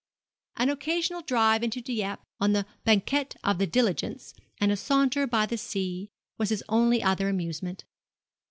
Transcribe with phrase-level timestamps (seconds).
[0.55, 5.45] An occasional drive into Dieppe on the banquette of the diligence, and a saunter by
[5.45, 7.83] the sea, was his only other amusement.